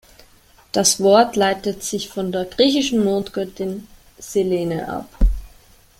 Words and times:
Das 0.71 0.99
Wort 0.99 1.35
leitet 1.35 1.83
sich 1.83 2.09
von 2.09 2.31
der 2.31 2.45
griechischen 2.45 3.03
Mondgöttin 3.03 3.87
Selene 4.17 4.89
ab. 4.91 5.15